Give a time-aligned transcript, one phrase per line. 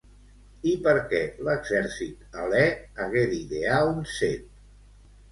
[0.69, 1.17] I per què
[1.47, 2.61] l'exèrcit hel·lè
[3.03, 4.49] hagué d'idear un cep?